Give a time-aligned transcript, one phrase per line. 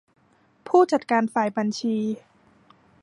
[0.67, 1.97] ผู้จัดการฝ่ายบัญชี